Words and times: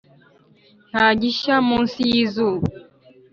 nta 0.89 1.07
gishya 1.19 1.55
munsi 1.67 1.99
y'izuba 2.11 2.65